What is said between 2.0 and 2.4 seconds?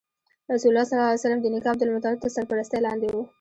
تر